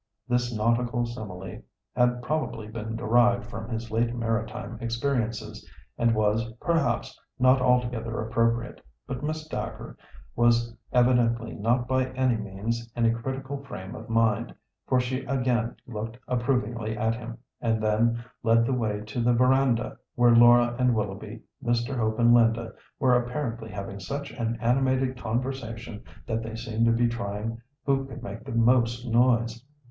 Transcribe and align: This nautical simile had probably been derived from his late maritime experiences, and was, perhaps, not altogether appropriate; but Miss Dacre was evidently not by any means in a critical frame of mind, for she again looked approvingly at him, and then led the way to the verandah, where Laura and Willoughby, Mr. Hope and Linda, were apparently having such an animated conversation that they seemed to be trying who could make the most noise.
This 0.27 0.51
nautical 0.51 1.05
simile 1.05 1.61
had 1.95 2.23
probably 2.23 2.67
been 2.67 2.95
derived 2.95 3.45
from 3.45 3.69
his 3.69 3.91
late 3.91 4.15
maritime 4.15 4.79
experiences, 4.81 5.63
and 5.95 6.15
was, 6.15 6.51
perhaps, 6.59 7.15
not 7.37 7.61
altogether 7.61 8.19
appropriate; 8.19 8.83
but 9.05 9.21
Miss 9.23 9.47
Dacre 9.47 9.95
was 10.35 10.75
evidently 10.91 11.53
not 11.53 11.87
by 11.87 12.07
any 12.13 12.35
means 12.35 12.91
in 12.95 13.05
a 13.05 13.13
critical 13.13 13.63
frame 13.63 13.93
of 13.93 14.09
mind, 14.09 14.55
for 14.87 14.99
she 14.99 15.23
again 15.25 15.75
looked 15.85 16.17
approvingly 16.27 16.97
at 16.97 17.13
him, 17.13 17.37
and 17.61 17.79
then 17.79 18.23
led 18.41 18.65
the 18.65 18.73
way 18.73 19.01
to 19.01 19.21
the 19.21 19.33
verandah, 19.33 19.97
where 20.15 20.35
Laura 20.35 20.75
and 20.79 20.95
Willoughby, 20.95 21.43
Mr. 21.63 21.95
Hope 21.95 22.17
and 22.17 22.33
Linda, 22.33 22.73
were 22.97 23.13
apparently 23.15 23.69
having 23.69 23.99
such 23.99 24.31
an 24.31 24.57
animated 24.61 25.15
conversation 25.15 26.03
that 26.25 26.41
they 26.41 26.55
seemed 26.55 26.87
to 26.87 26.91
be 26.91 27.07
trying 27.07 27.59
who 27.85 28.07
could 28.07 28.23
make 28.23 28.43
the 28.43 28.51
most 28.51 29.05
noise. 29.05 29.63